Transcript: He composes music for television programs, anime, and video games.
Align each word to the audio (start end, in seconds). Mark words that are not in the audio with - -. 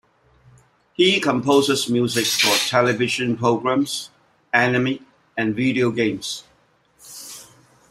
He 0.93 1.19
composes 1.19 1.87
music 1.87 2.25
for 2.25 2.57
television 2.67 3.37
programs, 3.37 4.09
anime, 4.51 5.05
and 5.37 5.55
video 5.55 5.91
games. 5.91 6.43